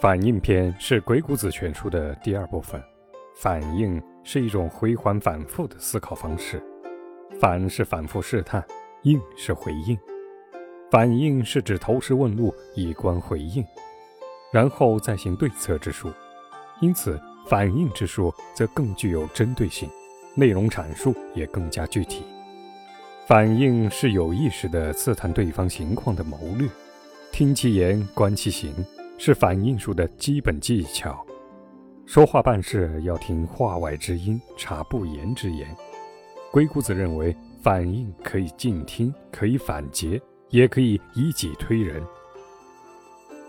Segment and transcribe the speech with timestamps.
[0.00, 2.82] 反应篇是《鬼谷子全书》的第二部分。
[3.36, 6.62] 反应是一种回环反复的思考方式。
[7.38, 8.64] 反是反复试探，
[9.02, 9.98] 应是回应。
[10.90, 13.62] 反应是指投石问路，以观回应，
[14.50, 16.10] 然后再行对策之术。
[16.80, 19.86] 因此，反应之术则更具有针对性，
[20.34, 22.24] 内容阐述也更加具体。
[23.26, 26.66] 反应是有意识地刺探对方情况的谋略。
[27.30, 28.74] 听其言，观其行，
[29.22, 31.22] 是反应术的基本技巧。
[32.06, 35.68] 说话办事要听话外之音，察不言之言。
[36.50, 42.02] 鬼谷子认为，反应可以静听，可以反诘，也可以以己推人。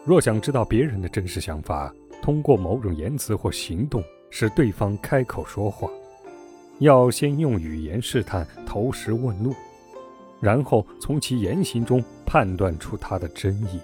[0.03, 1.90] 若想知道别人的真实想法，
[2.21, 5.90] 通过某种言辞或行动使对方开口说话，
[6.79, 9.55] 要先用语言试探、投石问路，
[10.41, 13.79] 然后从其言行中判断出他的真意。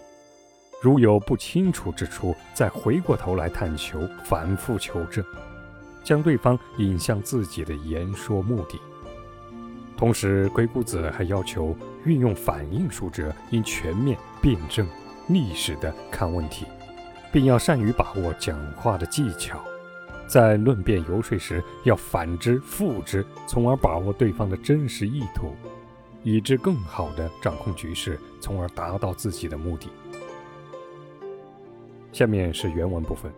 [0.79, 5.25] 如有不清楚之处，再回过头来探求，反复求证，
[6.03, 8.79] 将对方引向自己的言说目的。
[9.97, 11.75] 同时，鬼谷子还要求
[12.05, 14.87] 运用反应术者应全面、辩证、
[15.27, 16.67] 历史地看问题，
[17.31, 19.59] 并要善于把握讲话的技巧，
[20.27, 25.55] 在论辩游说时要反之复之，从而把握对方的真实意图，
[26.21, 29.89] 以致更好地掌控局势，从而达到自己的目的。
[32.17, 33.31] 下面是原文部分：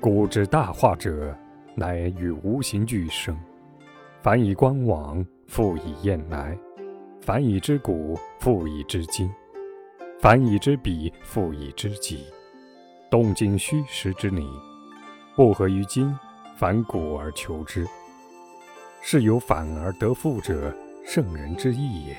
[0.00, 1.32] 古之大化者，
[1.76, 3.38] 乃与无形俱生。
[4.20, 6.58] 凡以观往，复以验来；
[7.20, 9.28] 凡以知古，复以知今；
[10.18, 12.24] 凡以知彼，复以知己。
[13.08, 14.44] 动静虚实之理，
[15.36, 16.12] 不合于今，
[16.56, 17.86] 反古而求之。
[19.00, 22.16] 是有反而得复者，圣人之意也，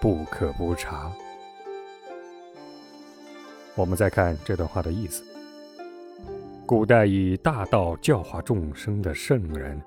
[0.00, 1.12] 不可不察。
[3.78, 5.22] 我们再看这段话的意思：
[6.66, 9.80] 古代以大道教化众生的圣人。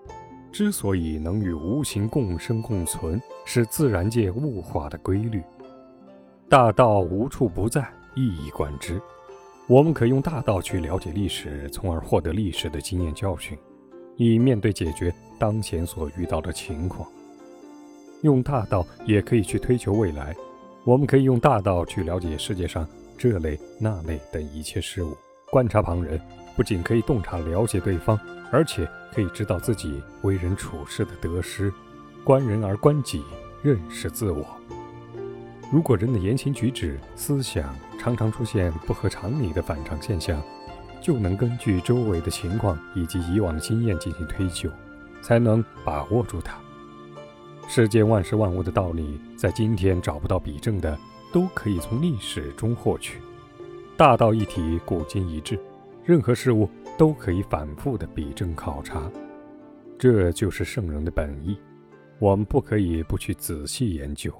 [0.49, 5.41] 之所以能与无形共生共存，是自然界物化的规律。
[6.49, 7.85] 大道无处不在，
[8.15, 9.01] 一以贯之。
[9.67, 13.57] 我们可用大道去了解历史，从而获得历史的经验教训，
[14.17, 17.09] 以面对解决当前所遇到的情况。
[18.21, 20.35] 用大道也可以去推求未来。
[20.85, 22.85] 我们可以用大道去了解世界上
[23.21, 25.15] 这类那类等一切事物，
[25.51, 26.19] 观察旁人，
[26.55, 28.19] 不仅可以洞察了解对方。
[28.51, 31.71] 而且可以知道自己为人处事的得失，
[32.23, 33.23] 观人而观己，
[33.61, 34.43] 认识自我。
[35.71, 40.41] 如果人的言行举止、思想常常出现不合常理的反常现象，
[40.99, 44.67] 就能根据周围的情况以及以往的经验进行推究，
[45.21, 46.57] 才能把握住它。
[47.69, 50.97] 世间万事万物的道理，在今天找不到比证的，
[51.31, 53.19] 都可以从历史中获取。
[53.97, 55.59] 大道一体，古今一致，
[56.03, 56.69] 任何事物。
[56.97, 59.09] 都可以反复的比证考察，
[59.97, 61.57] 这就是圣人的本意。
[62.19, 64.31] 我们不可以不去仔细研究。